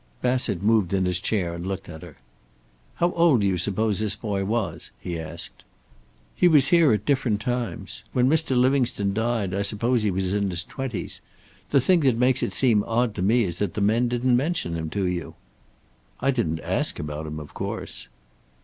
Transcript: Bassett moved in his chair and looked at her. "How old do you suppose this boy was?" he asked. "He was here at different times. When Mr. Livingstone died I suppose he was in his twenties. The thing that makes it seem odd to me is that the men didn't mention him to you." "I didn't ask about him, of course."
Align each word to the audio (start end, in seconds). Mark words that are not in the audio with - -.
Bassett 0.23 0.63
moved 0.63 0.93
in 0.95 1.05
his 1.05 1.19
chair 1.19 1.53
and 1.53 1.63
looked 1.63 1.87
at 1.87 2.01
her. 2.01 2.17
"How 2.95 3.11
old 3.11 3.41
do 3.41 3.45
you 3.45 3.59
suppose 3.59 3.99
this 3.99 4.15
boy 4.15 4.43
was?" 4.43 4.89
he 4.99 5.19
asked. 5.19 5.63
"He 6.35 6.47
was 6.47 6.69
here 6.69 6.91
at 6.91 7.05
different 7.05 7.39
times. 7.39 8.01
When 8.11 8.27
Mr. 8.27 8.59
Livingstone 8.59 9.13
died 9.13 9.53
I 9.53 9.61
suppose 9.61 10.01
he 10.01 10.09
was 10.09 10.33
in 10.33 10.49
his 10.49 10.63
twenties. 10.63 11.21
The 11.69 11.79
thing 11.79 11.99
that 11.99 12.17
makes 12.17 12.41
it 12.41 12.51
seem 12.51 12.83
odd 12.87 13.13
to 13.13 13.21
me 13.21 13.43
is 13.43 13.59
that 13.59 13.75
the 13.75 13.81
men 13.81 14.07
didn't 14.07 14.35
mention 14.35 14.73
him 14.75 14.89
to 14.89 15.05
you." 15.05 15.35
"I 16.19 16.31
didn't 16.31 16.61
ask 16.61 16.97
about 16.97 17.27
him, 17.27 17.39
of 17.39 17.53
course." 17.53 18.07